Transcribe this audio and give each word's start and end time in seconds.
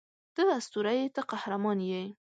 ته 0.35 0.41
اسطوره 0.57 0.91
یې 0.99 1.05
ته 1.15 1.21
قهرمان 1.31 1.77
یې 1.89 2.03